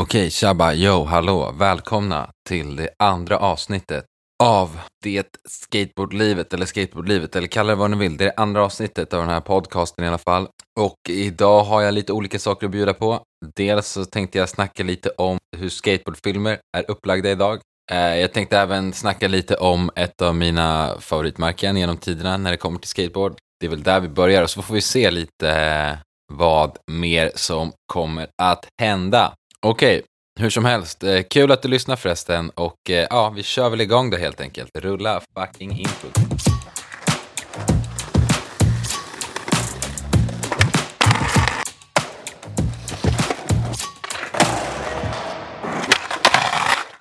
[0.00, 4.04] Okej, tjabba, yo, hallå, välkomna till det andra avsnittet
[4.42, 8.16] av det skateboardlivet, eller skateboardlivet, eller kalla det vad ni vill.
[8.16, 10.48] Det är det andra avsnittet av den här podcasten i alla fall.
[10.80, 13.22] Och idag har jag lite olika saker att bjuda på.
[13.56, 17.60] Dels så tänkte jag snacka lite om hur skateboardfilmer är upplagda idag.
[17.92, 22.56] Eh, jag tänkte även snacka lite om ett av mina favoritmärken genom tiderna när det
[22.56, 23.36] kommer till skateboard.
[23.60, 25.98] Det är väl där vi börjar och så får vi se lite eh,
[26.32, 29.34] vad mer som kommer att hända.
[29.66, 30.02] Okej,
[30.40, 33.80] hur som helst, eh, kul att du lyssnar förresten och eh, ja, vi kör väl
[33.80, 34.70] igång då helt enkelt.
[34.78, 36.08] Rulla fucking intro.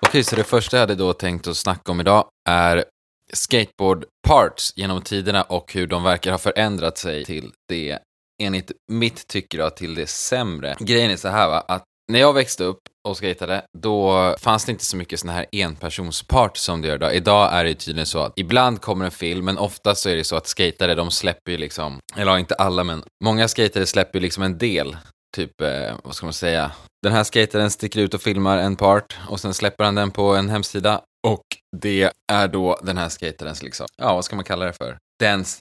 [0.02, 2.86] Okej, så det första jag hade då tänkt att snacka om idag är
[3.34, 8.00] skateboard parts genom tiderna och hur de verkar ha förändrat sig till det,
[8.44, 10.76] enligt mitt tycke då, till det sämre.
[10.80, 14.72] Grejen är så här va, att när jag växte upp och skejtade, då fanns det
[14.72, 17.16] inte så mycket såna här enpersonspart som det gör idag.
[17.16, 20.23] Idag är det tydligen så att ibland kommer en film, men oftast så är det
[20.23, 24.20] så att skatare, de släpper ju liksom, eller ja, inte alla, men många skatare släpper
[24.20, 24.98] ju liksom en del
[25.36, 26.72] typ, eh, vad ska man säga,
[27.04, 30.36] den här skataren sticker ut och filmar en part och sen släpper han den på
[30.36, 31.44] en hemsida och
[31.82, 34.98] det är då den här skaterens, liksom, ja vad ska man kalla det för?
[35.19, 35.59] Dens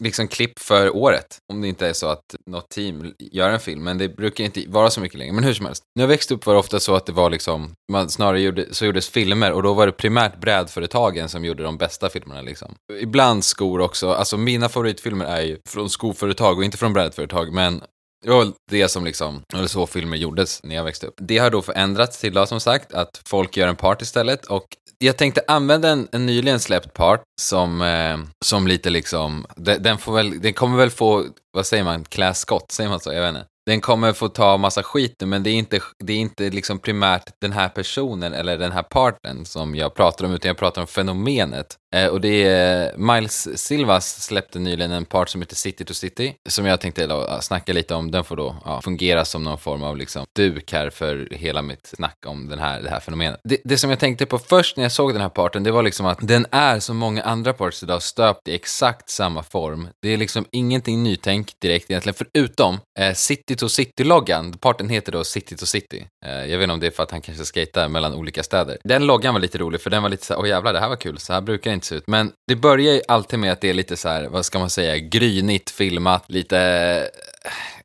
[0.00, 1.38] liksom klipp för året.
[1.52, 4.64] Om det inte är så att något team gör en film, men det brukar inte
[4.68, 5.32] vara så mycket längre.
[5.32, 7.30] Men hur som helst, när jag växte upp var det ofta så att det var
[7.30, 11.62] liksom, man snarare gjorde, så gjordes filmer och då var det primärt brädföretagen som gjorde
[11.62, 12.74] de bästa filmerna liksom.
[13.00, 17.82] Ibland skor också, alltså mina favoritfilmer är ju från skoföretag och inte från brädföretag, men
[18.24, 21.14] det var det som liksom, eller så filmer gjordes när jag växte upp.
[21.18, 24.66] Det har då förändrats till då som sagt att folk gör en part istället och
[25.02, 29.98] jag tänkte använda en, en nyligen släppt part som, eh, som lite liksom, den, den
[29.98, 33.12] får väl, den kommer väl få, vad säger man, klä skott, säger man så?
[33.12, 33.46] Jag vet inte.
[33.66, 36.78] Den kommer få ta massa skit nu, men det är inte, det är inte liksom
[36.78, 40.80] primärt den här personen eller den här parten som jag pratar om, utan jag pratar
[40.80, 41.76] om fenomenet.
[41.94, 46.34] Eh, och det är Miles Silvas släppte nyligen en part som heter City to City,
[46.48, 48.10] som jag tänkte då, snacka lite om.
[48.10, 51.86] Den får då ja, fungera som någon form av liksom duk här för hela mitt
[51.86, 53.40] snack om den här, det här fenomenet.
[53.44, 55.82] Det, det som jag tänkte på först när jag såg den här parten, det var
[55.82, 59.88] liksom att den är som många andra parts idag stöpt i exakt samma form.
[60.02, 64.52] Det är liksom ingenting nytänk direkt egentligen, förutom eh, City to City-loggan.
[64.52, 66.06] Parten heter då City to City.
[66.24, 68.78] Eh, jag vet inte om det är för att han kanske skejtar mellan olika städer.
[68.84, 70.88] Den loggan var lite rolig, för den var lite så här, åh jävlar, det här
[70.88, 72.06] var kul, så här brukar det inte se ut.
[72.06, 74.70] Men det börjar ju alltid med att det är lite så här, vad ska man
[74.70, 77.10] säga, grynigt filmat, lite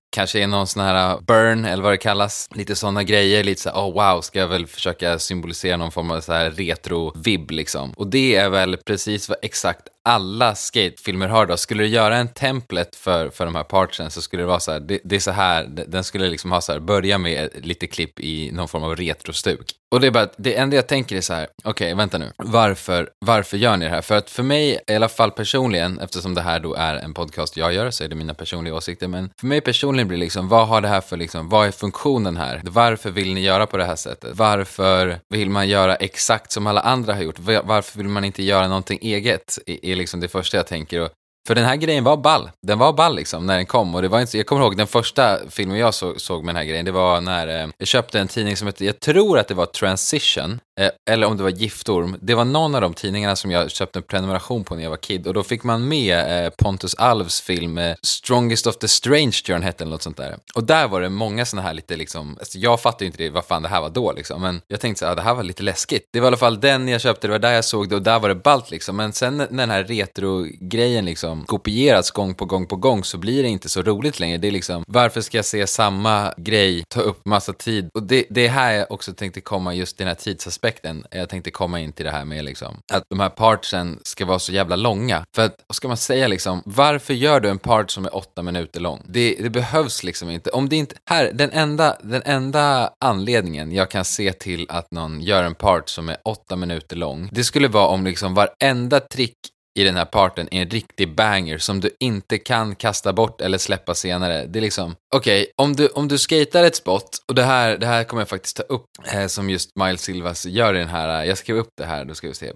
[0.09, 2.50] kanske är någon sån här burn eller vad det kallas.
[2.56, 6.12] Lite sådana grejer, lite så här, oh wow, ska jag väl försöka symbolisera någon form
[6.12, 7.91] av så här retro-vibb liksom.
[7.91, 11.57] Och det är väl precis vad exakt alla skatefilmer har då.
[11.57, 14.72] Skulle du göra en templet för, för de här partsen så skulle det vara så
[14.72, 17.88] här, det, det är så här, den skulle liksom ha så här, börja med lite
[17.88, 19.73] klipp i någon form av retrostuk.
[19.91, 22.31] Och det är bara, det enda jag tänker är så här, okej, okay, vänta nu,
[22.38, 24.01] varför, varför gör ni det här?
[24.01, 27.57] För att för mig, i alla fall personligen, eftersom det här då är en podcast
[27.57, 30.47] jag gör, så är det mina personliga åsikter, men för mig personligen blir det liksom,
[30.47, 32.62] vad har det här för liksom, vad är funktionen här?
[32.63, 34.31] Varför vill ni göra på det här sättet?
[34.34, 37.40] Varför vill man göra exakt som alla andra har gjort?
[37.40, 39.59] Varför vill man inte göra någonting eget?
[39.66, 41.02] I, i liksom det första jag tänker.
[41.02, 41.09] Och,
[41.47, 42.50] för den här grejen var ball.
[42.68, 43.96] Den var ball liksom när den kom.
[43.96, 46.59] Och det var inte, jag kommer ihåg den första filmen jag så, såg med den
[46.59, 46.85] här grejen.
[46.85, 49.66] Det var när eh, jag köpte en tidning som hette, jag tror att det var
[49.66, 50.59] Transition.
[50.79, 52.17] Eh, eller om det var Giftorm.
[52.21, 54.97] Det var någon av de tidningarna som jag köpte en prenumeration på när jag var
[54.97, 55.27] kid.
[55.27, 59.59] Och då fick man med eh, Pontus Alvs film eh, Strongest of the Strange, tror
[59.59, 60.37] hette, eller något sånt där.
[60.55, 63.29] Och där var det många sådana här lite liksom, alltså jag fattade ju inte det,
[63.29, 64.41] vad fan det här var då liksom.
[64.41, 66.09] Men jag tänkte så här, ah, det här var lite läskigt.
[66.13, 68.01] Det var i alla fall den jag köpte, det var där jag såg det och
[68.01, 68.95] där var det ballt liksom.
[68.95, 73.43] Men sen när den här retro-grejen liksom kopierats gång på gång på gång så blir
[73.43, 74.37] det inte så roligt längre.
[74.37, 77.89] Det är liksom, varför ska jag se samma grej ta upp massa tid?
[77.93, 80.66] Och det, det är här jag också tänkte komma just den här tidsaspekten.
[81.11, 84.39] Jag tänkte komma in till det här med liksom, att de här partsen ska vara
[84.39, 85.25] så jävla långa.
[85.35, 88.41] För att, vad ska man säga liksom, varför gör du en part som är åtta
[88.41, 89.01] minuter lång?
[89.05, 90.50] Det, det behövs liksom inte.
[90.50, 95.22] Om det inte, här, den enda, den enda anledningen jag kan se till att någon
[95.22, 99.37] gör en part som är åtta minuter lång, det skulle vara om liksom varenda trick
[99.78, 103.58] i den här parten är en riktig banger som du inte kan kasta bort eller
[103.58, 104.46] släppa senare.
[104.46, 107.78] Det är liksom, okej, okay, om, du, om du skater ett spot, och det här,
[107.78, 110.88] det här kommer jag faktiskt ta upp, eh, som just Miles Silvas gör i den
[110.88, 112.52] här, eh, jag skrev upp det här, då ska vi se,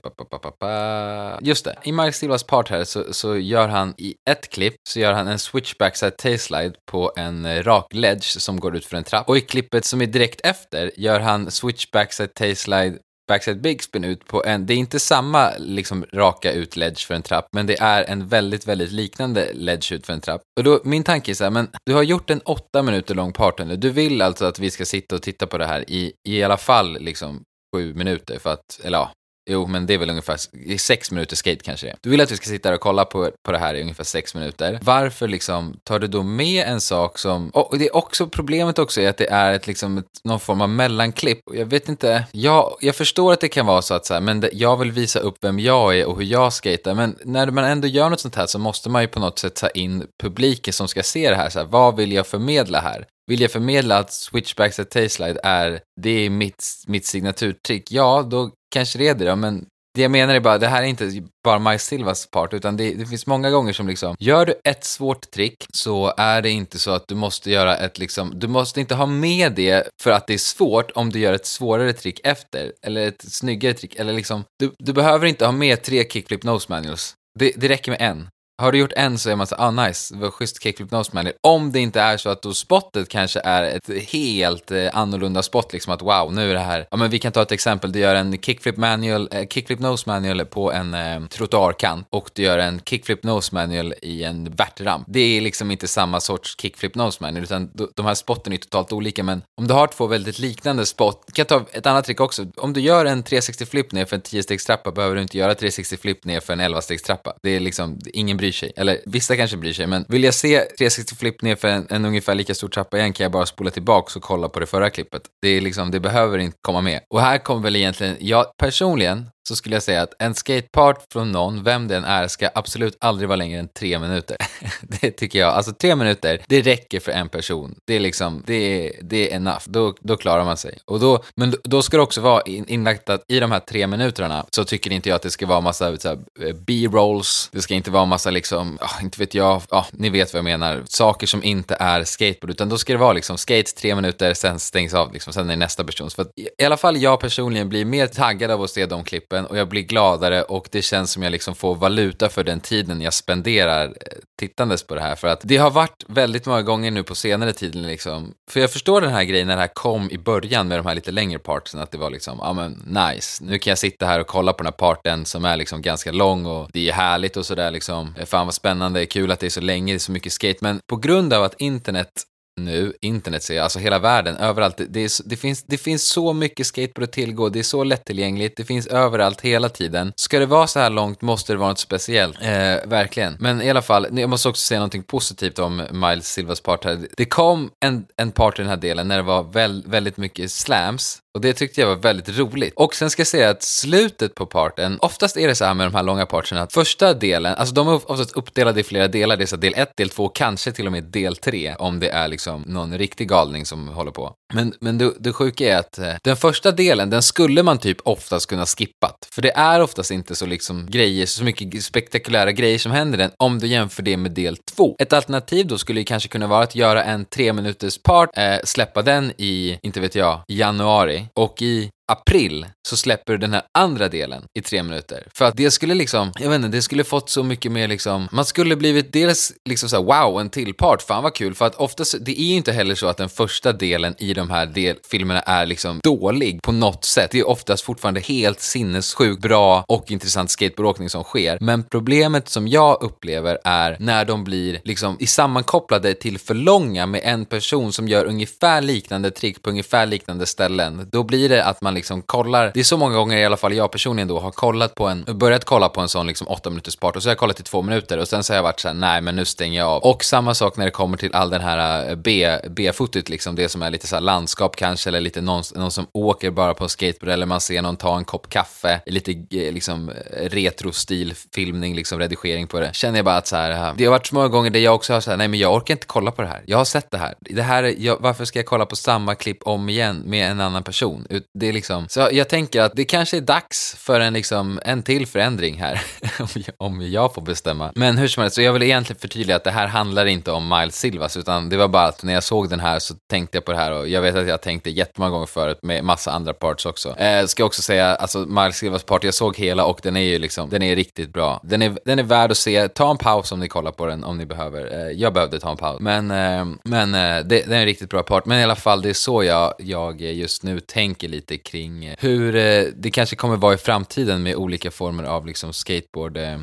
[1.42, 5.00] just det, i Miles Silvas part här så, så gör han i ett klipp, så
[5.00, 8.98] gör han en switch backside tailslide på en eh, rak ledge som går ut för
[8.98, 12.98] en trapp, och i klippet som är direkt efter gör han switch backside tailslide
[13.28, 17.14] backside big spin ut på en, det är inte samma liksom raka ut ledge för
[17.14, 20.42] en trapp, men det är en väldigt, väldigt liknande ledge ut för en trapp.
[20.58, 23.34] Och då, min tanke är så här, men du har gjort en åtta minuter lång
[23.34, 23.78] partner.
[23.78, 26.58] Du vill alltså att vi ska sitta och titta på det här i, i alla
[26.58, 27.44] fall liksom
[27.76, 29.12] sju minuter för att, eller ja,
[29.50, 30.38] Jo, men det är väl ungefär
[30.78, 33.32] sex minuter skate kanske det Du vill att vi ska sitta här och kolla på,
[33.46, 34.80] på det här i ungefär sex minuter.
[34.82, 37.50] Varför liksom tar du då med en sak som...
[37.50, 40.62] Och det är också problemet också är att det är ett, liksom, ett, någon form
[40.62, 41.40] av mellanklipp.
[41.54, 44.40] Jag vet inte, jag, jag förstår att det kan vara så att så här, men
[44.40, 46.94] det, jag vill visa upp vem jag är och hur jag skater.
[46.94, 49.56] Men när man ändå gör något sånt här så måste man ju på något sätt
[49.56, 51.50] ta in publiken som ska se det här.
[51.50, 53.06] Så här vad vill jag förmedla här?
[53.28, 57.92] Vill jag förmedla att switchbacks at tailslide är, det är mitt, mitt signaturtrick?
[57.92, 60.84] Ja, då kanske det är det då, men det jag menar är bara, det här
[60.84, 64.46] är inte bara Mike Silvas part, utan det, det, finns många gånger som liksom, gör
[64.46, 68.40] du ett svårt trick så är det inte så att du måste göra ett liksom,
[68.40, 71.46] du måste inte ha med det för att det är svårt om du gör ett
[71.46, 75.82] svårare trick efter, eller ett snyggare trick, eller liksom, du, du behöver inte ha med
[75.82, 77.14] tre kickflip nose manuals.
[77.40, 78.28] Det, det räcker med en.
[78.62, 81.12] Har du gjort en så är man så ah nice, det var schysst kickflip nose
[81.14, 81.36] manual.
[81.42, 85.74] Om det inte är så att då spottet kanske är ett helt eh, annorlunda spott,
[85.74, 88.00] liksom att wow, nu är det här, ja men vi kan ta ett exempel, du
[88.00, 92.58] gör en kickflip manual, eh, kickflip nose manual på en eh, trottoarkant och du gör
[92.58, 95.06] en kickflip nose manual i en värtramp.
[95.08, 98.94] Det är liksom inte samma sorts kickflip nose manual, utan de här spotten är totalt
[98.94, 102.46] olika, men om du har två väldigt liknande spott, kan ta ett annat trick också,
[102.58, 105.98] om du gör en 360 flip ner för en 10-stegstrappa behöver du inte göra 360
[105.98, 107.34] flip ner för en 11-stegstrappa.
[107.44, 108.72] Det är liksom, ingen bryr bryr sig.
[108.76, 112.06] Eller vissa kanske bryr sig, men vill jag se 360 flip ner för en, en
[112.06, 114.90] ungefär lika stor trappa igen kan jag bara spola tillbaka och kolla på det förra
[114.90, 115.22] klippet.
[115.42, 117.00] Det, är liksom, det behöver inte komma med.
[117.10, 121.32] Och här kommer väl egentligen, jag personligen så skulle jag säga att en skatepart från
[121.32, 124.38] någon, vem den är, ska absolut aldrig vara längre än tre minuter.
[124.82, 125.54] det tycker jag.
[125.54, 127.76] Alltså tre minuter, det räcker för en person.
[127.88, 129.64] Det är liksom, det är, det är enough.
[129.66, 130.78] Då, då klarar man sig.
[130.86, 134.46] Och då, men då ska det också vara inlagt att i de här tre minuterna
[134.52, 137.50] så tycker inte jag att det ska vara massa eh, B-rolls.
[137.52, 140.44] Det ska inte vara massa liksom, oh, inte vet jag, oh, ni vet vad jag
[140.44, 144.34] menar, saker som inte är skateboard, utan då ska det vara liksom skate tre minuter,
[144.34, 146.10] sen stängs av, liksom, sen är det nästa person.
[146.10, 149.46] För att, i alla fall jag personligen blir mer taggad av att se de kroppen
[149.46, 153.02] och jag blir gladare och det känns som jag liksom får valuta för den tiden
[153.02, 155.16] jag spenderar eh, tittandes på det här.
[155.16, 158.72] För att det har varit väldigt många gånger nu på senare tiden liksom, för jag
[158.72, 161.40] förstår den här grejen när det här kom i början med de här lite längre
[161.40, 164.54] partsen, att det var liksom, ja men nice, nu kan jag sitta här och kolla
[164.54, 167.72] på den här parten som är liksom ganska lång och det är härligt och sådär
[167.72, 170.34] liksom, eh, fan vad spännande, kul att det är så länge, det är så mycket
[170.34, 172.12] skate, men på grund av att internet
[172.60, 174.82] nu, internet säger jag, alltså hela världen, överallt.
[174.90, 178.58] Det, är, det, finns, det finns så mycket skateboard att tillgå, det är så lättillgängligt,
[178.58, 180.14] det finns överallt hela tiden.
[180.16, 182.50] Ska det vara så här långt måste det vara något speciellt, eh,
[182.86, 183.38] verkligen.
[183.40, 187.08] Men i alla fall, jag måste också säga någonting positivt om Miles Silvas part här.
[187.18, 190.52] Det kom en, en part i den här delen när det var väl, väldigt mycket
[190.52, 192.74] slams, och det tyckte jag var väldigt roligt.
[192.76, 195.88] Och sen ska jag säga att slutet på parten, oftast är det så här med
[195.88, 199.38] de här långa parterna, att första delen, alltså de är oftast uppdelade i flera delar,
[199.38, 202.10] det är så del 1, del 2, kanske till och med del 3, om det
[202.10, 204.36] är liksom någon riktig galning som håller på.
[204.54, 207.98] Men, men det, det sjuka är att eh, den första delen, den skulle man typ
[208.04, 209.28] oftast kunna skippat.
[209.32, 213.32] För det är oftast inte så liksom grejer, så mycket spektakulära grejer som händer den,
[213.38, 214.96] om du jämför det med del två.
[215.00, 218.58] Ett alternativ då skulle ju kanske kunna vara att göra en tre minuters part, eh,
[218.64, 223.64] släppa den i, inte vet jag, januari och i april så släpper du den här
[223.78, 225.28] andra delen i tre minuter.
[225.34, 228.28] För att det skulle liksom, jag vet inte, det skulle fått så mycket mer liksom,
[228.32, 231.56] man skulle blivit dels liksom så här, wow, en till part, fan vad kul.
[231.56, 234.50] För att oftast, det är ju inte heller så att den första delen i de
[234.50, 237.32] här del, filmerna är liksom dålig på något sätt.
[237.32, 241.58] Det är oftast fortfarande helt sinnessjukt bra och intressant skateboardåkning som sker.
[241.62, 247.06] Men problemet som jag upplever är när de blir liksom i sammankopplade till för långa
[247.06, 251.10] med en person som gör ungefär liknande trick på ungefär liknande ställen.
[251.12, 253.58] Då blir det att man liksom Liksom kollar, det är så många gånger i alla
[253.58, 256.70] fall jag personligen då har kollat på en, börjat kolla på en sån liksom åtta
[256.70, 258.64] minuters part och så har jag kollat i två minuter och sen så har jag
[258.64, 260.04] varit såhär, nej men nu stänger jag av.
[260.04, 263.70] Och samma sak när det kommer till all den här eh, B, B-fotot liksom, det
[263.70, 267.34] som är lite såhär landskap kanske eller lite någon, någon som åker bara på skateboard
[267.34, 272.20] eller man ser någon ta en kopp kaffe, lite eh, liksom eh, retrostil filmning, liksom
[272.20, 272.96] redigering på det.
[272.96, 275.14] Känner jag bara att så här, det har varit så många gånger där jag också
[275.14, 276.62] har såhär, nej men jag orkar inte kolla på det här.
[276.66, 277.36] Jag har sett det här.
[277.40, 280.84] Det här, jag, varför ska jag kolla på samma klipp om igen med en annan
[280.84, 281.28] person?
[281.54, 282.08] Det är liksom, Liksom.
[282.10, 286.02] så jag tänker att det kanske är dags för en, liksom, en till förändring här,
[286.78, 287.92] om jag får bestämma.
[287.96, 290.70] Men hur som helst, så jag vill egentligen förtydliga att det här handlar inte om
[290.70, 293.66] Miles Silvas, utan det var bara att när jag såg den här så tänkte jag
[293.66, 296.54] på det här och jag vet att jag tänkte jättemånga gånger förut med massa andra
[296.54, 297.20] parts också.
[297.20, 300.40] Eh, ska också säga, alltså Miles Silvas part, jag såg hela och den är ju
[300.40, 301.60] liksom, den är riktigt bra.
[301.64, 304.24] Den är, den är värd att se, ta en paus om ni kollar på den
[304.24, 304.94] om ni behöver.
[304.94, 308.10] Eh, jag behövde ta en paus, men, eh, men eh, det, det är en riktigt
[308.10, 308.46] bra part.
[308.46, 312.16] Men i alla fall, det är så jag, jag just nu tänker lite kring eh,
[312.20, 316.60] hur eh, det kanske kommer vara i framtiden med olika former av liksom skateboard eh,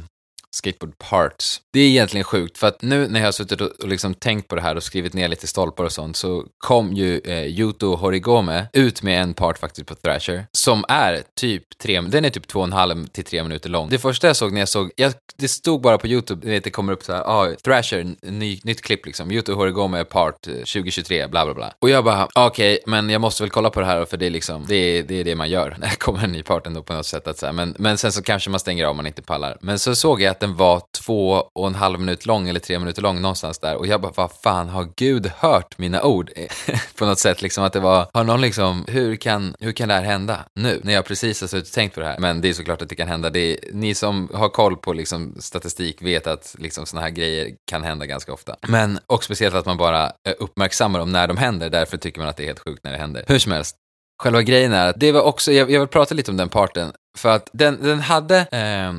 [0.59, 1.61] skateboard parts.
[1.73, 4.55] Det är egentligen sjukt, för att nu när jag har suttit och, liksom tänkt på
[4.55, 8.67] det här och skrivit ner lite stolpar och sånt så kom ju eh, Yuto Horigome
[8.73, 12.59] ut med en part faktiskt på Thrasher som är typ tre, den är typ två
[12.59, 13.88] och en halv till tre minuter lång.
[13.88, 16.71] Det första jag såg när jag såg, jag, det stod bara på YouTube, vet, det
[16.71, 21.27] kommer upp så här, ah, Thrasher, ny, nytt klipp liksom, Yuto Horigome part eh, 2023,
[21.27, 21.73] bla bla bla.
[21.79, 24.17] Och jag bara, ah, okej, okay, men jag måste väl kolla på det här för
[24.17, 26.43] det är liksom, det är det, är det man gör när det kommer en ny
[26.43, 27.29] part ändå på något sätt.
[27.29, 29.59] Att, så här, men, men sen så kanske man stänger av om man inte pallar.
[29.61, 32.78] Men så såg jag att den var två och en halv minut lång eller tre
[32.78, 36.31] minuter lång någonstans där och jag bara, vad fan har Gud hört mina ord?
[36.37, 36.47] Eh,
[36.99, 39.95] på något sätt liksom att det var, har någon liksom, hur kan, hur kan det
[39.95, 40.81] här hända nu?
[40.85, 42.19] När jag precis har suttit och tänkt på det här.
[42.19, 43.31] Men det är såklart att det kan hända.
[43.31, 47.55] Det är, ni som har koll på liksom statistik vet att liksom sådana här grejer
[47.71, 48.57] kan hända ganska ofta.
[48.69, 52.28] Men, och speciellt att man bara eh, uppmärksammar dem när de händer, därför tycker man
[52.28, 53.25] att det är helt sjukt när det händer.
[53.26, 53.76] Hur som helst,
[54.23, 56.93] Själva grejen är att det var också, jag, jag vill prata lite om den parten,
[57.19, 58.93] för att den, den hade, eh,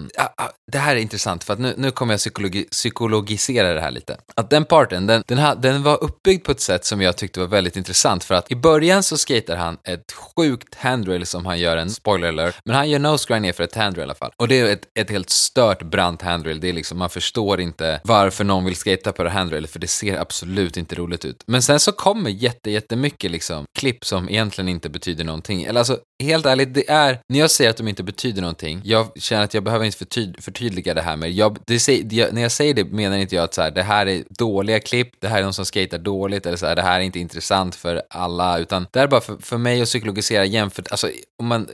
[0.72, 4.18] det här är intressant för att nu, nu kommer jag psykologi, psykologisera det här lite.
[4.36, 7.40] Att den parten, den, den, ha, den var uppbyggd på ett sätt som jag tyckte
[7.40, 11.60] var väldigt intressant för att i början så skater han ett sjukt handrail som han
[11.60, 14.16] gör en spoiler alert, men han gör nose grind ner för ett handrail i alla
[14.16, 14.32] fall.
[14.38, 18.02] Och det är ett, ett helt stört brant handrail, det är liksom, man förstår inte
[18.04, 21.44] varför någon vill skata på det handrailet för det ser absolut inte roligt ut.
[21.48, 25.64] Men sen så kommer jätte, jättemycket liksom klipp som egentligen inte betyder någonting.
[25.64, 29.08] Eller alltså, helt ärligt, det är, när jag säger att de inte betyder någonting, jag
[29.16, 31.28] känner att jag behöver inte förtyd, förtydliga det här mer.
[31.28, 34.06] jag, det, jag, när jag säger det menar inte jag att så här, det här
[34.06, 37.00] är dåliga klipp, det här är de som skater dåligt, eller så här, det här
[37.00, 40.92] är inte intressant för alla, utan det är bara för, för mig att psykologisera jämfört,
[40.92, 41.10] alltså
[41.40, 41.68] om man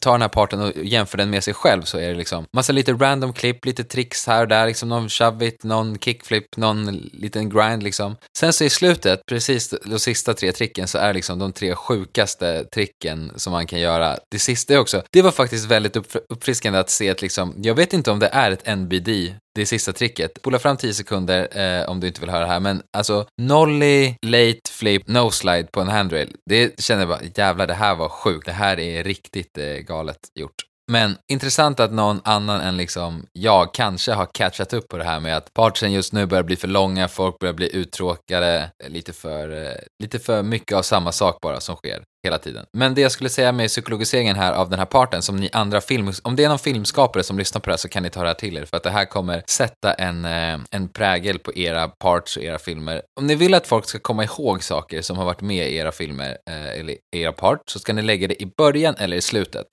[0.00, 2.72] tar den här parten och jämför den med sig själv så är det liksom massa
[2.72, 6.96] lite random klipp, lite tricks här och där, liksom någon shove it, någon kickflip, någon
[6.96, 8.16] liten grind liksom.
[8.38, 12.64] Sen så i slutet, precis de sista tre tricken så är liksom de tre sjukaste
[12.64, 15.96] tricken som man kan göra göra Det sista också, det var faktiskt väldigt
[16.28, 19.08] uppfriskande att se att liksom, jag vet inte om det är ett NBD,
[19.54, 20.38] det sista tricket.
[20.38, 24.14] Spola fram 10 sekunder eh, om du inte vill höra det här, men alltså nolly,
[24.26, 26.36] late flip, no slide på en handrail.
[26.50, 30.18] Det känner jag bara, jävlar det här var sjukt, det här är riktigt eh, galet
[30.34, 30.73] gjort.
[30.92, 35.20] Men intressant att någon annan än liksom jag kanske har catchat upp på det här
[35.20, 39.12] med att partsen just nu börjar bli för långa, folk börjar bli uttråkade, eh, lite
[39.12, 42.64] för, eh, lite för mycket av samma sak bara som sker hela tiden.
[42.76, 45.80] Men det jag skulle säga med psykologiseringen här av den här parten som ni andra
[45.80, 48.20] film, om det är någon filmskapare som lyssnar på det här så kan ni ta
[48.20, 51.54] det här till er för att det här kommer sätta en, eh, en prägel på
[51.54, 53.02] era parts och era filmer.
[53.20, 55.92] Om ni vill att folk ska komma ihåg saker som har varit med i era
[55.92, 59.66] filmer eller era parts så ska ni lägga det i början eller i slutet.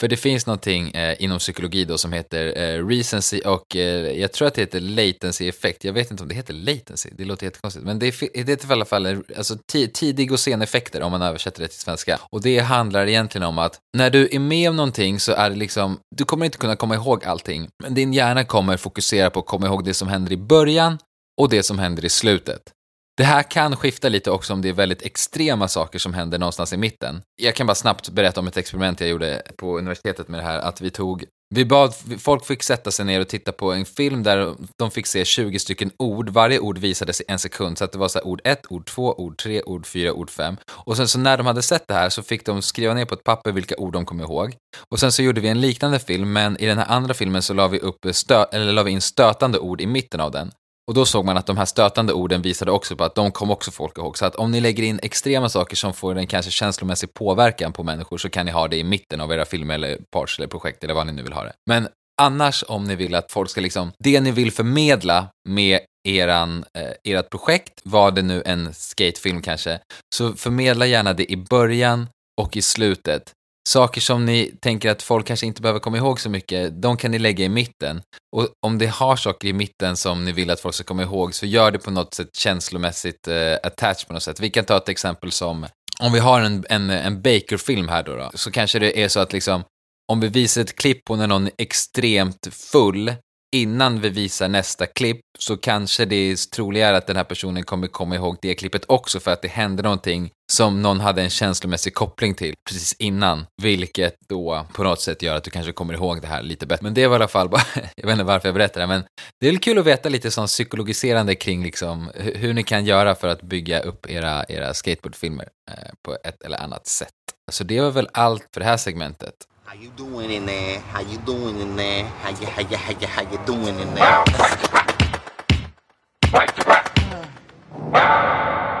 [0.00, 4.32] För det finns någonting eh, inom psykologi då som heter eh, recency och eh, jag
[4.32, 5.84] tror att det heter latency effekt.
[5.84, 7.86] Jag vet inte om det heter latency, det låter jättekonstigt.
[7.86, 9.58] Men det, är, det heter i alla fall alltså,
[9.94, 12.20] tidig och sen effekter om man översätter det till svenska.
[12.30, 15.56] Och det handlar egentligen om att när du är med om någonting så är det
[15.56, 17.68] liksom, du kommer inte kunna komma ihåg allting.
[17.82, 20.98] Men din hjärna kommer fokusera på att komma ihåg det som händer i början
[21.40, 22.75] och det som händer i slutet.
[23.16, 26.72] Det här kan skifta lite också om det är väldigt extrema saker som händer någonstans
[26.72, 27.22] i mitten.
[27.42, 30.58] Jag kan bara snabbt berätta om ett experiment jag gjorde på universitetet med det här,
[30.58, 34.22] att vi tog vi bad, folk fick sätta sig ner och titta på en film
[34.22, 36.28] där de fick se 20 stycken ord.
[36.28, 39.14] Varje ord visades i en sekund, så att det var så ord 1, ord 2,
[39.18, 40.56] ord 3, ord 4, ord 5.
[40.70, 43.14] Och sen så när de hade sett det här så fick de skriva ner på
[43.14, 44.54] ett papper vilka ord de kom ihåg.
[44.90, 47.54] Och sen så gjorde vi en liknande film, men i den här andra filmen så
[47.54, 50.50] la vi, upp stö eller la vi in stötande ord i mitten av den.
[50.88, 53.50] Och då såg man att de här stötande orden visade också på att de kom
[53.50, 54.18] också folk ihåg.
[54.18, 57.82] Så att om ni lägger in extrema saker som får en kanske känslomässig påverkan på
[57.82, 60.84] människor så kan ni ha det i mitten av era filmer eller parts eller projekt
[60.84, 61.52] eller vad ni nu vill ha det.
[61.66, 61.88] Men
[62.22, 67.12] annars om ni vill att folk ska liksom, det ni vill förmedla med eran, eh,
[67.12, 69.80] ert projekt, var det nu en skatefilm kanske,
[70.14, 72.08] så förmedla gärna det i början
[72.40, 73.32] och i slutet
[73.68, 77.10] saker som ni tänker att folk kanske inte behöver komma ihåg så mycket, de kan
[77.10, 78.02] ni lägga i mitten.
[78.36, 81.34] Och om det har saker i mitten som ni vill att folk ska komma ihåg,
[81.34, 84.40] så gör det på något sätt känslomässigt eh, attached på något sätt.
[84.40, 85.66] Vi kan ta ett exempel som,
[86.00, 89.20] om vi har en, en, en Baker-film här då, då, så kanske det är så
[89.20, 89.64] att liksom,
[90.12, 93.12] om vi visar ett klipp på när någon är extremt full,
[93.56, 97.86] innan vi visar nästa klipp så kanske det är troligare att den här personen kommer
[97.86, 101.94] komma ihåg det klippet också för att det hände någonting som någon hade en känslomässig
[101.94, 106.20] koppling till precis innan, vilket då på något sätt gör att du kanske kommer ihåg
[106.22, 106.84] det här lite bättre.
[106.84, 107.62] Men det var i alla fall bara,
[107.96, 109.04] jag vet inte varför jag berättar det, men
[109.40, 113.14] det är väl kul att veta lite sånt psykologiserande kring liksom hur ni kan göra
[113.14, 117.10] för att bygga upp era, era skateboardfilmer eh, på ett eller annat sätt.
[117.52, 119.34] Så det var väl allt för det här segmentet.
[119.64, 120.80] How you doing in there?
[120.92, 122.02] How you doing in there?
[122.22, 124.16] How you, how you, how you, how you doing in there?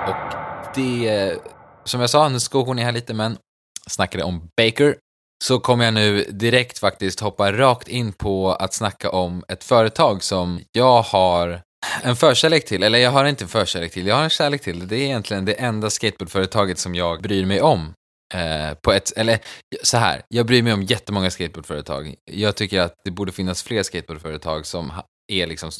[0.08, 0.36] Och
[0.74, 1.38] det,
[1.86, 3.38] som jag sa, nu skog hon är här lite, men
[3.86, 4.96] snackade om Baker,
[5.44, 10.22] så kommer jag nu direkt faktiskt hoppa rakt in på att snacka om ett företag
[10.22, 11.60] som jag har
[12.02, 14.88] en förkärlek till, eller jag har inte en förkärlek till, jag har en kärlek till.
[14.88, 17.92] Det är egentligen det enda skateboardföretaget som jag bryr mig om.
[18.34, 19.38] Eh, på ett, eller
[19.82, 22.14] så här, jag bryr mig om jättemånga skateboardföretag.
[22.30, 24.92] Jag tycker att det borde finnas fler skateboardföretag som
[25.32, 25.70] är liksom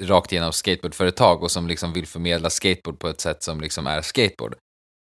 [0.00, 4.02] rakt igenom skateboardföretag och som liksom vill förmedla skateboard på ett sätt som liksom är
[4.02, 4.54] skateboard.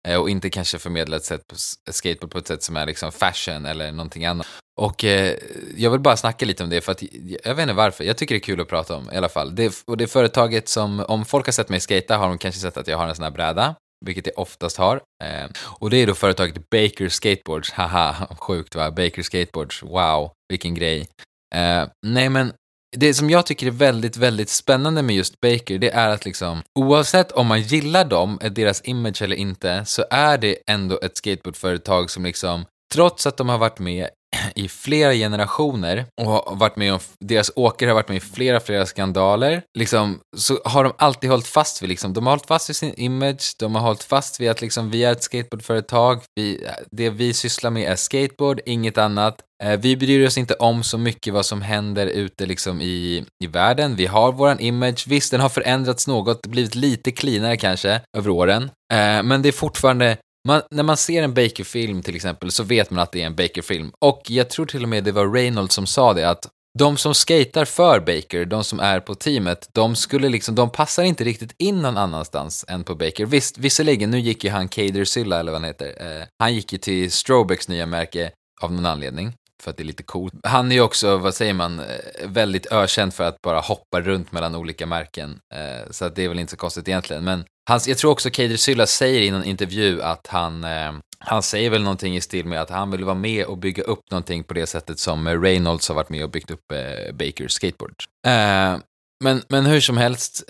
[0.07, 1.57] Eh, och inte kanske förmedla ett sätt på
[1.93, 4.47] skateboard på ett sätt som är liksom fashion eller någonting annat.
[4.81, 5.35] Och eh,
[5.77, 7.03] jag vill bara snacka lite om det för att
[7.45, 8.05] jag vet inte varför.
[8.05, 9.55] Jag tycker det är kul att prata om i alla fall.
[9.55, 12.77] Det, och det företaget som, om folk har sett mig skata har de kanske sett
[12.77, 15.01] att jag har en sån här bräda, vilket jag oftast har.
[15.25, 18.91] Eh, och det är då företaget Baker Skateboards, haha, sjukt va?
[18.91, 21.07] Baker Skateboards, wow, vilken grej.
[21.55, 22.53] Eh, nej men
[22.97, 26.63] det som jag tycker är väldigt, väldigt spännande med just Baker, det är att liksom
[26.75, 32.11] oavsett om man gillar dem, deras image eller inte, så är det ändå ett skateboardföretag
[32.11, 32.65] som liksom
[32.95, 34.09] Trots att de har varit med
[34.55, 38.87] i flera generationer och varit med om, deras åkare har varit med i flera, flera
[38.87, 42.77] skandaler, liksom, så har de alltid hållit fast vid, liksom, de har hållit fast vid
[42.77, 47.11] sin image, de har hållit fast vid att liksom, vi är ett skateboardföretag, vi, det
[47.11, 49.43] vi sysslar med är skateboard, inget annat.
[49.63, 53.47] Eh, vi bryr oss inte om så mycket vad som händer ute liksom i, i
[53.47, 53.97] världen.
[53.97, 55.05] Vi har våran image.
[55.09, 58.63] Visst, den har förändrats något, blivit lite cleanare kanske över åren.
[58.93, 60.17] Eh, men det är fortfarande
[60.47, 63.37] man, när man ser en Baker-film till exempel så vet man att det är en
[63.37, 63.91] Baker-film.
[64.01, 66.49] Och jag tror till och med det var Reynolds som sa det att
[66.79, 71.03] de som skater för Baker, de som är på teamet, de skulle liksom, de passar
[71.03, 73.27] inte riktigt in någon annanstans än på Baker.
[73.27, 76.73] Visst, visserligen, nu gick ju han Kader Sylla eller vad han heter, eh, han gick
[76.73, 78.31] ju till Strobecks nya märke
[78.63, 79.33] av någon anledning
[79.67, 80.35] för att det är lite coolt.
[80.43, 81.87] Han är ju också, vad säger man, eh,
[82.25, 85.39] väldigt ökänd för att bara hoppa runt mellan olika märken.
[85.55, 87.25] Eh, så att det är väl inte så konstigt egentligen.
[87.25, 91.43] Men hans, jag tror också Kader Sylla säger i någon intervju att han, eh, han
[91.43, 94.45] säger väl någonting i stil med att han vill vara med och bygga upp någonting
[94.45, 97.95] på det sättet som Reynolds har varit med och byggt upp eh, Bakers skateboard.
[98.27, 98.79] Eh,
[99.25, 100.45] men, men hur som helst,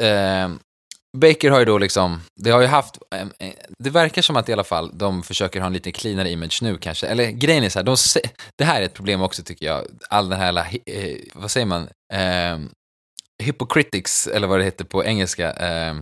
[1.17, 2.99] Baker har ju då liksom, det har ju haft,
[3.79, 6.79] det verkar som att i alla fall de försöker ha en lite cleanare image nu
[6.79, 7.07] kanske.
[7.07, 7.97] Eller grejen är så här, de,
[8.59, 9.85] det här är ett problem också tycker jag.
[10.11, 12.59] All den här, eh, vad säger man, eh,
[13.43, 15.95] hypocritics, eller vad det heter på engelska, eh,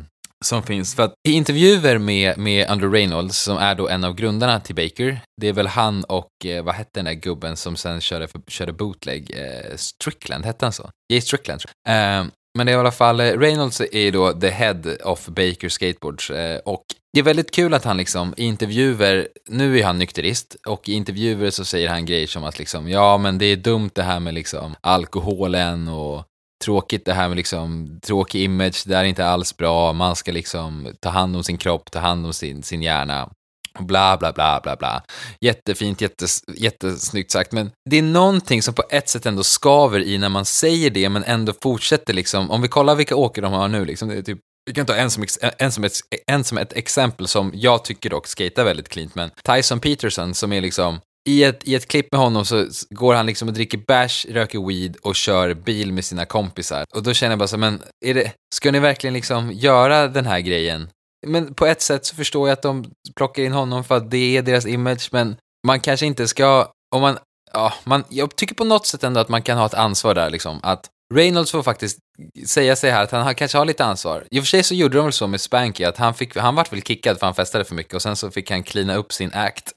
[0.45, 0.95] som finns.
[0.95, 4.75] För att i intervjuer med, med Andrew Reynolds, som är då en av grundarna till
[4.75, 8.29] Baker, det är väl han och, eh, vad hette den där gubben som sen körde,
[8.29, 10.91] för, körde bootleg, eh, Strickland, hette han så?
[11.13, 12.21] Jay Strickland, tror jag.
[12.21, 15.27] Eh, men det är i alla fall, eh, Reynolds är ju då the head of
[15.27, 19.85] Baker Skateboards eh, och det är väldigt kul att han liksom i intervjuer, nu är
[19.85, 23.47] han nykterist och i intervjuer så säger han grejer som att liksom, ja men det
[23.47, 26.25] är dumt det här med liksom alkoholen och
[26.65, 30.89] tråkigt det här med liksom tråkig image, det är inte alls bra, man ska liksom
[31.01, 33.31] ta hand om sin kropp, ta hand om sin, sin hjärna.
[33.79, 35.03] Bla, bla, bla, bla, bla.
[35.41, 40.19] Jättefint, jättes, jättesnyggt sagt, men det är någonting som på ett sätt ändå skaver i
[40.19, 42.51] när man säger det, men ändå fortsätter liksom.
[42.51, 44.95] Om vi kollar vilka åker de har nu, liksom, det är typ vi kan ta
[44.95, 45.25] en som,
[45.59, 45.93] en, som ett,
[46.27, 50.53] en som ett exempel som jag tycker dock skater väldigt cleant, men Tyson Peterson som
[50.53, 53.79] är liksom i ett, I ett klipp med honom så går han liksom och dricker
[53.79, 56.85] bärs, röker weed och kör bil med sina kompisar.
[56.95, 60.27] Och då känner jag bara så, men är det, ska ni verkligen liksom göra den
[60.27, 60.89] här grejen
[61.27, 62.85] men på ett sätt så förstår jag att de
[63.17, 67.01] plockar in honom för att det är deras image, men man kanske inte ska, om
[67.01, 67.19] man,
[67.53, 70.31] ja, man, jag tycker på något sätt ändå att man kan ha ett ansvar där
[70.31, 71.99] liksom, att Reynolds får faktiskt
[72.47, 74.27] säga sig här att han kanske har lite ansvar.
[74.31, 76.55] I och för sig så gjorde de väl så med Spanky, att han, fick, han
[76.55, 79.13] vart väl kickad för han festade för mycket och sen så fick han cleana upp
[79.13, 79.73] sin act.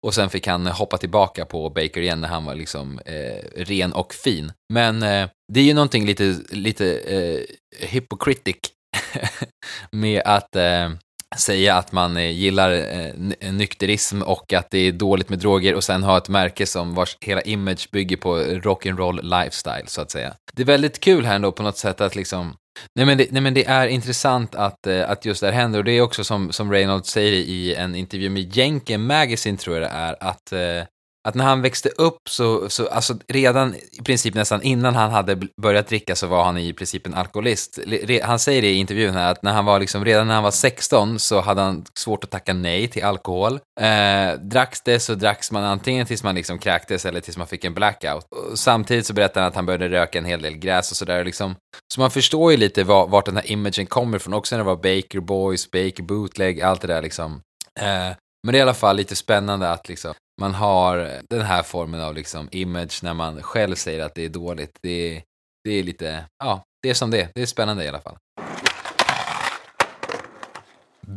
[0.00, 3.92] Och sen fick han hoppa tillbaka på Baker igen när han var liksom eh, ren
[3.92, 4.52] och fin.
[4.72, 7.40] Men eh, det är ju någonting lite, lite eh,
[7.88, 8.56] hypocritic
[9.90, 10.90] med att eh,
[11.36, 15.84] säga att man eh, gillar eh, nykterism och att det är dåligt med droger och
[15.84, 20.34] sen ha ett märke som vars hela image bygger på rock'n'roll lifestyle så att säga.
[20.52, 22.56] Det är väldigt kul här ändå på något sätt att liksom
[22.94, 25.78] Nej men, det, nej men det är intressant att, eh, att just det här händer
[25.78, 29.76] och det är också som, som Reynolds säger i en intervju med Jenke Magazine tror
[29.76, 30.88] jag det är, att eh,
[31.26, 35.36] att när han växte upp så, så alltså redan i princip nästan innan han hade
[35.62, 37.78] börjat dricka så var han i princip en alkoholist.
[38.22, 40.50] Han säger det i intervjun här att när han var liksom, redan när han var
[40.50, 43.60] 16 så hade han svårt att tacka nej till alkohol.
[43.80, 47.64] Eh, dracks det så dracks man antingen tills man liksom kräktes eller tills man fick
[47.64, 48.26] en blackout.
[48.30, 51.24] Och samtidigt så berättar han att han började röka en hel del gräs och sådär
[51.24, 51.54] liksom.
[51.94, 54.70] Så man förstår ju lite var, vart den här imagen kommer ifrån, också när det
[54.74, 57.40] var Baker Boys, Baker Bootleg, allt det där liksom.
[57.80, 61.62] Eh, men det är i alla fall lite spännande att liksom, man har den här
[61.62, 64.78] formen av liksom image när man själv säger att det är dåligt.
[64.82, 65.22] Det är,
[65.64, 67.28] det är lite, ja, det är som det är.
[67.34, 68.16] Det är spännande i alla fall.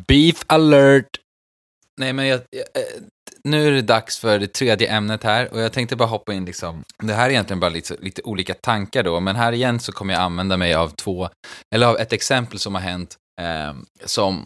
[0.08, 1.08] Beef alert!
[1.98, 3.02] Nej, men jag, jag, eh,
[3.44, 6.46] nu är det dags för det tredje ämnet här och jag tänkte bara hoppa in
[6.46, 6.84] liksom.
[7.04, 10.14] Det här är egentligen bara lite, lite olika tankar då, men här igen så kommer
[10.14, 11.30] jag använda mig av två,
[11.76, 13.74] eller av ett exempel som har hänt eh,
[14.06, 14.46] som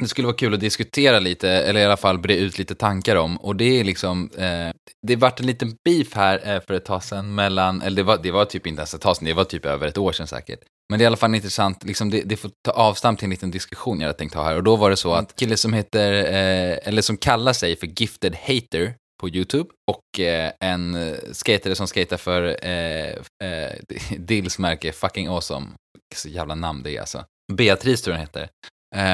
[0.00, 3.16] det skulle vara kul att diskutera lite, eller i alla fall bre ut lite tankar
[3.16, 3.36] om.
[3.36, 4.70] Och det är liksom, eh,
[5.06, 8.18] det vart en liten beef här eh, för ett tag sedan mellan, eller det var,
[8.22, 10.26] det var typ inte ens ett tag sedan, det var typ över ett år sedan
[10.26, 10.60] säkert.
[10.90, 13.30] Men det är i alla fall intressant, liksom det, det får ta avstamp till en
[13.30, 14.56] liten diskussion jag hade tänkt ha här.
[14.56, 17.86] Och då var det så att kille som heter, eh, eller som kallar sig för
[17.86, 23.10] Gifted Hater på YouTube och eh, en skater som skater för eh,
[23.44, 23.76] eh,
[24.18, 25.66] Dills märke Fucking Awesome.
[26.14, 27.24] Så jävla namn det är alltså.
[27.52, 28.48] Beatrice tror jag den heter.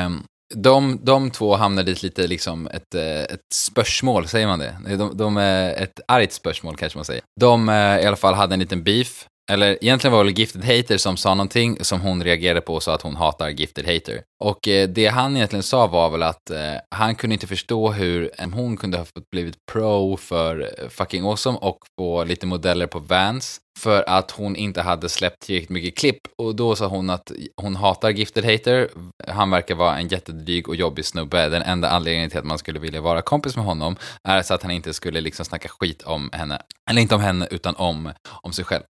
[0.07, 4.97] Um, de, de två hamnade i lite liksom ett, eh, ett spörsmål, säger man det?
[4.97, 7.23] De, de, eh, ett argt spörsmål kanske man säger.
[7.41, 10.97] De eh, i alla fall hade en liten beef eller egentligen var det Gifted Hater
[10.97, 14.23] som sa någonting som hon reagerade på och sa att hon hatar Gifted Hater.
[14.45, 18.31] Och eh, det han egentligen sa var väl att eh, han kunde inte förstå hur
[18.39, 22.87] eh, hon kunde ha fått blivit pro för eh, fucking awesome och få lite modeller
[22.87, 27.11] på Vans för att hon inte hade släppt tillräckligt mycket klipp och då sa hon
[27.11, 28.91] att hon hatar Gifted Hater.
[29.29, 31.49] Han verkar vara en jättedryg och jobbig snubbe.
[31.49, 33.97] Den enda anledningen till att man skulle vilja vara kompis med honom
[34.29, 36.59] är så att han inte skulle liksom snacka skit om henne.
[36.91, 38.83] Eller inte om henne utan om, om sig själv.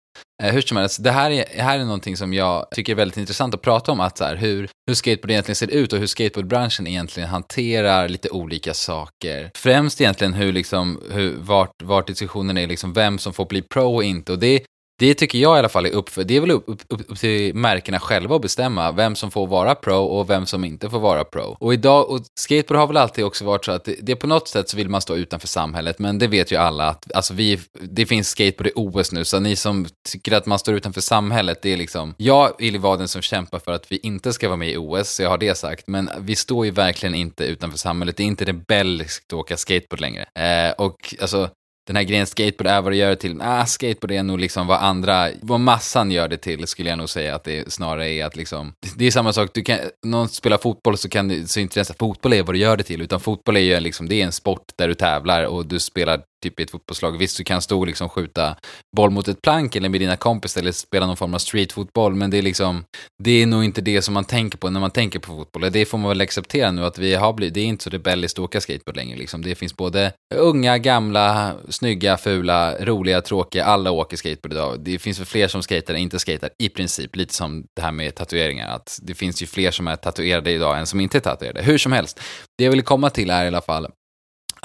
[0.43, 3.17] Eh, hur som helst, det här är, här är någonting som jag tycker är väldigt
[3.17, 6.07] intressant att prata om, att så här, hur, hur skateboard egentligen ser ut och hur
[6.07, 9.51] skateboardbranschen egentligen hanterar lite olika saker.
[9.57, 13.95] Främst egentligen hur, liksom, hur, vart, vart diskussionen är, liksom vem som får bli pro
[13.95, 14.33] och inte.
[14.33, 14.63] Och det,
[14.99, 17.01] det tycker jag i alla fall är upp för, det är väl upp, upp, upp,
[17.09, 20.91] upp, till märkena själva att bestämma vem som får vara pro och vem som inte
[20.91, 21.57] får vara pro.
[21.61, 24.49] Och idag, och skateboard har väl alltid också varit så att det, det på något
[24.49, 27.61] sätt så vill man stå utanför samhället, men det vet ju alla att alltså vi,
[27.81, 31.59] det finns skateboard i OS nu, så ni som tycker att man står utanför samhället,
[31.63, 34.57] det är liksom, jag vill vara den som kämpar för att vi inte ska vara
[34.57, 37.79] med i OS, så jag har det sagt, men vi står ju verkligen inte utanför
[37.79, 40.27] samhället, det är inte rebelliskt att åka skateboard längre.
[40.35, 41.51] Eh, och alltså,
[41.87, 43.41] den här grejen skateboard är vad det gör det till.
[43.43, 47.09] Ah, skateboard är nog liksom vad andra, vad massan gör det till skulle jag nog
[47.09, 50.59] säga att det snarare är att liksom, det är samma sak, du kan, någon spelar
[50.59, 53.21] fotboll så kan du, så inte ens fotboll är vad du gör det till, utan
[53.21, 56.61] fotboll är ju liksom, det är en sport där du tävlar och du spelar typ
[56.61, 57.19] i ett fotbollslag.
[57.19, 58.57] Visst, du kan stå och liksom skjuta
[58.97, 62.31] boll mot ett plank eller med dina kompisar eller spela någon form av streetfotboll, men
[62.31, 62.85] det är liksom,
[63.25, 65.73] det är nog inte det som man tänker på när man tänker på fotboll.
[65.73, 68.39] Det får man väl acceptera nu att vi har blivit, det är inte så rebelliskt
[68.39, 69.43] att åka skateboard längre liksom.
[69.43, 74.81] Det finns både unga, gamla, snygga, fula, roliga, tråkiga, alla åker skateboard idag.
[74.81, 77.93] Det finns väl fler som skater än inte skater i princip, lite som det här
[77.93, 81.21] med tatueringar, att det finns ju fler som är tatuerade idag än som inte är
[81.21, 81.63] tatuerade.
[81.63, 82.21] Hur som helst,
[82.59, 83.87] det jag vill komma till är i alla fall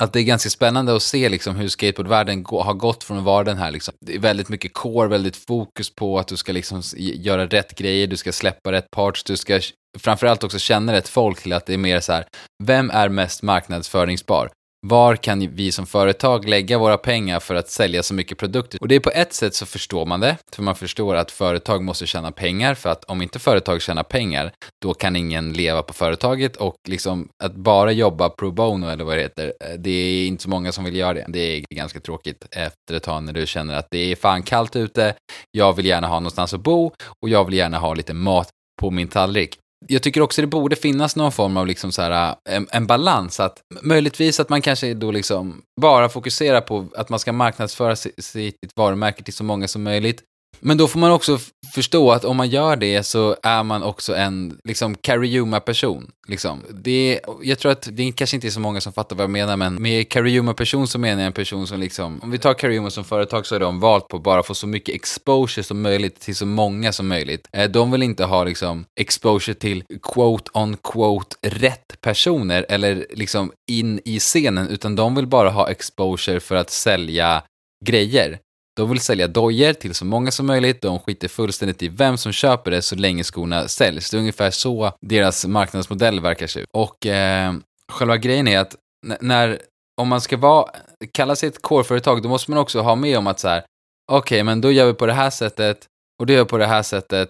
[0.02, 3.44] att det är ganska spännande att se liksom hur skateboardvärlden har gått från att vara
[3.44, 6.82] den här, liksom, det är väldigt mycket core, väldigt fokus på att du ska liksom
[6.96, 9.60] göra rätt grejer, du ska släppa rätt parts, du ska
[10.00, 12.26] framförallt också känna rätt folk till att det är mer så här,
[12.64, 14.52] vem är mest marknadsföringsbar?
[14.88, 18.82] Var kan vi som företag lägga våra pengar för att sälja så mycket produkter?
[18.82, 21.84] Och det är på ett sätt så förstår man det, för man förstår att företag
[21.84, 25.94] måste tjäna pengar, för att om inte företag tjänar pengar, då kan ingen leva på
[25.94, 30.28] företaget och liksom att bara jobba pro bono eller vad det heter, eh, det är
[30.28, 31.26] inte så många som vill göra det.
[31.28, 34.76] Det är ganska tråkigt efter ett tag när du känner att det är fan kallt
[34.76, 35.14] ute,
[35.52, 36.92] jag vill gärna ha någonstans att bo
[37.22, 38.50] och jag vill gärna ha lite mat
[38.82, 42.36] på min tallrik jag tycker också det borde finnas någon form av liksom så här,
[42.50, 43.40] äh, en, en, balans.
[43.40, 48.58] Att möjligtvis att man kanske då liksom bara fokuserar på att man ska marknadsföra sitt
[48.76, 50.24] varumärke till så många som möjligt.
[50.62, 51.40] Men då får man också
[51.74, 56.12] förstå att om man gör det så är man också en liksom Cariuma-person.
[56.28, 56.64] Liksom.
[56.70, 59.58] Det, jag tror att det kanske inte är så många som fattar vad jag menar,
[59.58, 63.04] men med Cariuma-person så menar jag en person som liksom, om vi tar Cariuma som
[63.04, 66.36] företag så är de valt på att bara få så mycket exposure som möjligt till
[66.36, 67.48] så många som möjligt.
[67.52, 73.52] Eh, de vill inte ha liksom exposure till quote on quote rätt personer eller liksom
[73.72, 77.44] in i scenen, utan de vill bara ha exposure för att sälja
[77.86, 78.40] grejer.
[78.76, 82.32] De vill sälja dojor till så många som möjligt, de skiter fullständigt i vem som
[82.32, 84.12] köper det så länge skorna säljs.
[84.12, 86.68] Det är ungefär så deras marknadsmodell verkar se ut.
[86.74, 87.54] Och eh,
[87.92, 88.76] själva grejen är att
[89.22, 89.62] när,
[90.02, 90.70] om man ska vara,
[91.14, 93.64] kalla sig ett core-företag, då måste man också ha med om att så här,
[94.12, 95.88] okej, okay, men då gör vi på det här sättet
[96.20, 97.30] och då gör vi på det här sättet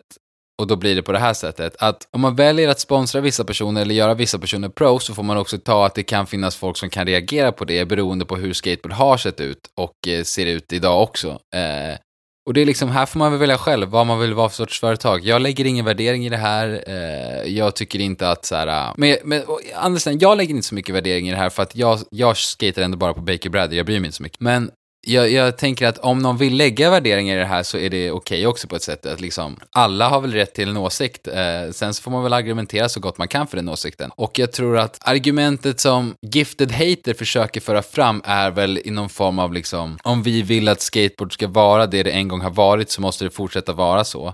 [0.62, 1.76] och då blir det på det här sättet.
[1.80, 5.24] Att om man väljer att sponsra vissa personer eller göra vissa personer pro så får
[5.24, 8.36] man också ta att det kan finnas folk som kan reagera på det beroende på
[8.36, 11.28] hur skateboard har sett ut och eh, ser ut idag också.
[11.30, 11.98] Eh,
[12.46, 14.56] och det är liksom, här får man väl välja själv vad man vill vara för
[14.56, 15.26] sorts företag.
[15.26, 16.84] Jag lägger ingen värdering i det här.
[16.88, 19.44] Eh, jag tycker inte att så här, eh, men, men
[19.76, 22.82] Andersen, jag lägger inte så mycket värdering i det här för att jag, jag skater
[22.82, 24.40] ändå bara på Baker Bradley, jag bryr mig inte så mycket.
[24.40, 24.72] Men
[25.08, 28.12] jag, jag tänker att om någon vill lägga värderingar i det här så är det
[28.12, 29.06] okej okay också på ett sätt.
[29.06, 31.28] Att liksom, alla har väl rätt till en åsikt.
[31.28, 34.12] Eh, sen så får man väl argumentera så gott man kan för den åsikten.
[34.16, 39.10] Och jag tror att argumentet som Gifted Hater försöker föra fram är väl i någon
[39.10, 42.52] form av liksom, om vi vill att skateboard ska vara det det en gång har
[42.52, 44.28] varit så måste det fortsätta vara så.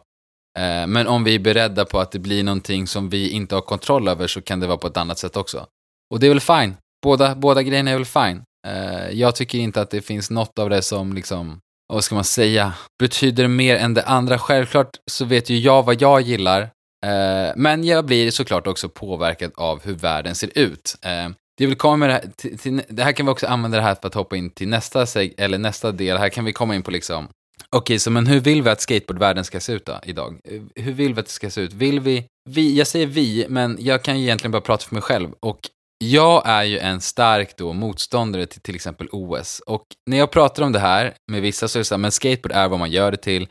[0.60, 3.62] Eh, men om vi är beredda på att det blir någonting som vi inte har
[3.62, 5.65] kontroll över så kan det vara på ett annat sätt också.
[6.13, 6.77] Och det är väl fine.
[7.03, 8.43] Båda, båda grejerna är väl fine.
[8.67, 11.60] Eh, jag tycker inte att det finns något av det som liksom,
[11.93, 14.39] vad ska man säga, betyder mer än det andra.
[14.39, 16.62] Självklart så vet ju jag vad jag gillar,
[17.06, 20.95] eh, men jag blir såklart också påverkad av hur världen ser ut.
[21.01, 23.77] Eh, det vill komma med det här, till, till, det här kan vi också använda
[23.77, 25.06] det här för att hoppa in till nästa,
[25.38, 26.17] eller nästa del.
[26.17, 28.82] Här kan vi komma in på liksom, okej, okay, så men hur vill vi att
[28.82, 30.39] skateboardvärlden ska se ut då, idag?
[30.75, 31.73] Hur vill vi att det ska se ut?
[31.73, 35.01] Vill vi, vi, jag säger vi, men jag kan ju egentligen bara prata för mig
[35.01, 35.30] själv.
[35.39, 35.60] Och
[35.97, 39.60] jag är ju en stark då motståndare till till exempel OS.
[39.60, 42.12] Och när jag pratar om det här med vissa så är det så här, men
[42.12, 43.47] skateboard är vad man gör det till.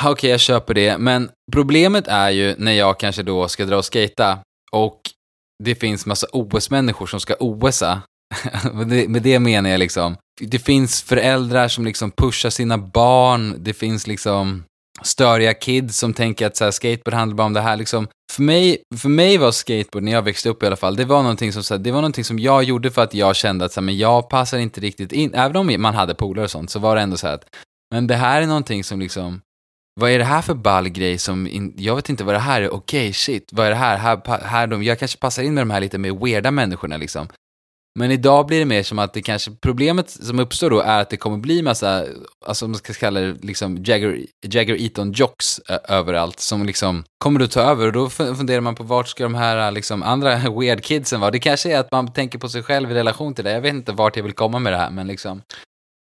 [0.00, 3.76] Okej, okay, jag köper det, men problemet är ju när jag kanske då ska dra
[3.76, 4.38] och skata
[4.72, 5.00] och
[5.64, 8.02] det finns massa OS-människor som ska OSa.
[9.08, 14.06] med det menar jag liksom, det finns föräldrar som liksom pushar sina barn, det finns
[14.06, 14.64] liksom
[15.02, 17.76] störiga kids som tänker att så här, skateboard handlar bara om det här.
[17.76, 21.04] Liksom, för, mig, för mig var skateboard, när jag växte upp i alla fall, det
[21.04, 23.64] var någonting som, så här, det var någonting som jag gjorde för att jag kände
[23.64, 25.34] att så här, men jag passar inte riktigt in.
[25.34, 27.44] Även om man hade polare och sånt så var det ändå så här att,
[27.94, 29.40] men det här är någonting som liksom,
[30.00, 32.62] vad är det här för ball grej som, in, jag vet inte vad det här
[32.62, 35.54] är, okej okay, shit, vad är det här, här, här de, jag kanske passar in
[35.54, 37.28] med de här lite mer weirda människorna liksom.
[37.98, 41.10] Men idag blir det mer som att det kanske, problemet som uppstår då är att
[41.10, 42.04] det kommer bli massa,
[42.46, 47.50] alltså man ska kalla det liksom Jagger, Jagger Eaton jocks överallt som liksom kommer att
[47.50, 51.20] ta över och då funderar man på vart ska de här liksom andra weird kidsen
[51.20, 51.30] vara?
[51.30, 53.74] Det kanske är att man tänker på sig själv i relation till det, jag vet
[53.74, 55.42] inte vart jag vill komma med det här men liksom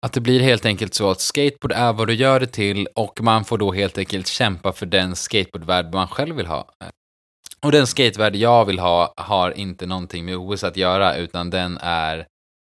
[0.07, 3.21] att det blir helt enkelt så att skateboard är vad du gör det till och
[3.23, 6.69] man får då helt enkelt kämpa för den skateboardvärld man själv vill ha.
[7.65, 11.79] Och den skatevärld jag vill ha har inte någonting med OS att göra, utan den
[11.81, 12.27] är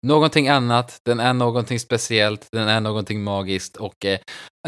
[0.06, 3.76] någonting annat, den är någonting speciellt, den är någonting magiskt.
[3.76, 4.18] Och eh,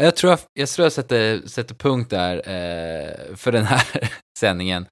[0.01, 4.85] jag tror jag, jag, tror jag sätter, sätter punkt där eh, för den här sändningen.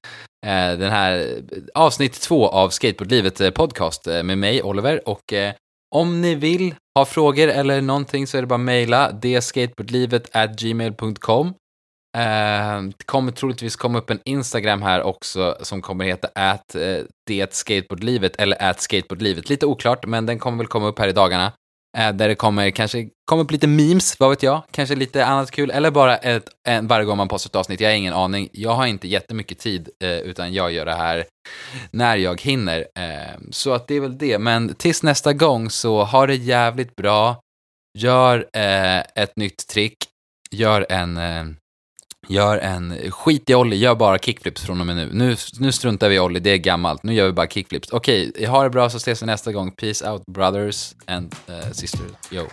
[0.46, 5.32] Eh, den här eh, avsnitt två av Skateboardlivet eh, podcast eh, med mig, Oliver, och
[5.32, 5.54] eh,
[5.94, 11.54] om ni vill ha frågor eller någonting så är det bara att mejla dskateboardlivet gmail.com
[12.16, 17.54] det kommer troligtvis komma upp en Instagram här också som kommer heta at eh, det
[17.54, 19.48] skateboardlivet eller at skateboardlivet.
[19.48, 21.52] Lite oklart, men den kommer väl komma upp här i dagarna.
[21.98, 25.50] Eh, där det kommer kanske komma upp lite memes, vad vet jag, kanske lite annat
[25.50, 27.80] kul, eller bara ett, en, varje gång man postar ett avsnitt.
[27.80, 28.48] Jag har ingen aning.
[28.52, 31.24] Jag har inte jättemycket tid, utan jag gör det här
[31.90, 32.86] när jag hinner.
[33.50, 34.38] Så att det är väl det.
[34.38, 37.40] Men tills nästa gång så ha det jävligt bra.
[37.98, 38.46] Gör
[39.14, 39.96] ett nytt trick.
[40.50, 41.18] Gör en
[42.28, 45.10] Gör en skit i ollie, gör bara kickflips från och med nu.
[45.12, 47.02] Nu, nu struntar vi i ollie, det är gammalt.
[47.02, 47.92] Nu gör vi bara kickflips.
[47.92, 49.70] Okej, okay, ha det bra så ses vi nästa gång.
[49.70, 52.10] Peace out brothers and uh, sisters.
[52.30, 52.46] Yo.